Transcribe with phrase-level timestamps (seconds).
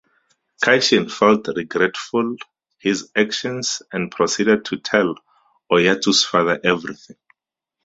[0.63, 2.35] Kaishin felt regretful
[2.79, 5.13] his actions and proceeded to tell
[5.71, 7.17] Oyatsu's father everything.